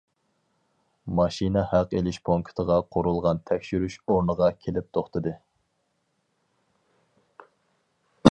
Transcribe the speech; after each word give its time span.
ماشىنا 1.17 1.61
ھەق 1.73 1.91
ئېلىش 1.97 2.17
پونكىتىغا 2.29 2.77
قورۇلغان 2.95 3.41
تەكشۈرۈش 3.51 3.97
ئورنىغا 4.15 4.49
كېلىپ 4.63 4.89
توختىدى. 4.99 5.35